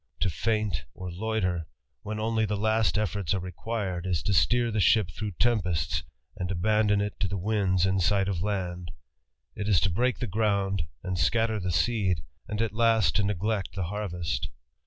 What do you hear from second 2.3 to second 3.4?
the last efforts «"e